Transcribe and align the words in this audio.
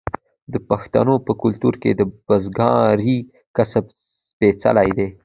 د 0.53 0.55
پښتنو 0.69 1.15
په 1.25 1.31
کلتور 1.41 1.73
کې 1.81 1.91
د 1.95 2.01
بزګرۍ 2.25 3.15
کسب 3.55 3.83
سپیڅلی 4.31 4.89
دی. 4.97 5.07